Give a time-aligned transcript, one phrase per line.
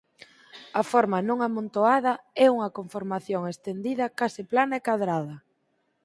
[0.81, 2.13] A forma non amontoada
[2.45, 5.35] é unha conformación estendida case plana e cadrada.